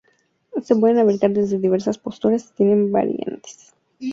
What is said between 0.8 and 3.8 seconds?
aplicar desde diversas posturas y tiene variantes.